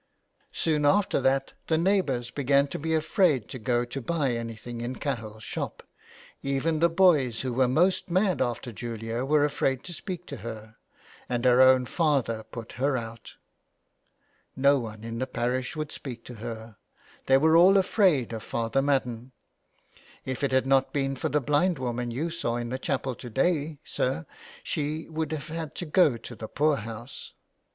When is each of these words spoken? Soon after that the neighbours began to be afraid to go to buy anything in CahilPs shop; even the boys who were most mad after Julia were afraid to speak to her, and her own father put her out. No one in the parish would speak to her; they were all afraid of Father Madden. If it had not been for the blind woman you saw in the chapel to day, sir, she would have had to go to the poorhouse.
Soon 0.51 0.83
after 0.83 1.21
that 1.21 1.53
the 1.67 1.77
neighbours 1.77 2.31
began 2.31 2.67
to 2.69 2.79
be 2.79 2.95
afraid 2.95 3.47
to 3.49 3.59
go 3.59 3.85
to 3.85 4.01
buy 4.01 4.31
anything 4.31 4.81
in 4.81 4.95
CahilPs 4.95 5.41
shop; 5.41 5.83
even 6.41 6.79
the 6.79 6.89
boys 6.89 7.41
who 7.41 7.53
were 7.53 7.67
most 7.67 8.09
mad 8.09 8.41
after 8.41 8.71
Julia 8.73 9.23
were 9.23 9.45
afraid 9.45 9.83
to 9.83 9.93
speak 9.93 10.25
to 10.25 10.37
her, 10.37 10.77
and 11.29 11.45
her 11.45 11.61
own 11.61 11.85
father 11.85 12.41
put 12.41 12.71
her 12.71 12.97
out. 12.97 13.35
No 14.55 14.79
one 14.79 15.03
in 15.03 15.19
the 15.19 15.27
parish 15.27 15.75
would 15.75 15.91
speak 15.91 16.25
to 16.25 16.33
her; 16.33 16.77
they 17.27 17.37
were 17.37 17.55
all 17.55 17.77
afraid 17.77 18.33
of 18.33 18.41
Father 18.41 18.81
Madden. 18.81 19.33
If 20.25 20.43
it 20.43 20.51
had 20.51 20.65
not 20.65 20.91
been 20.93 21.15
for 21.15 21.29
the 21.29 21.39
blind 21.41 21.77
woman 21.77 22.09
you 22.09 22.31
saw 22.31 22.55
in 22.55 22.69
the 22.69 22.79
chapel 22.79 23.13
to 23.13 23.29
day, 23.29 23.77
sir, 23.83 24.25
she 24.63 25.07
would 25.09 25.31
have 25.31 25.49
had 25.49 25.75
to 25.75 25.85
go 25.85 26.17
to 26.17 26.33
the 26.35 26.47
poorhouse. 26.47 27.33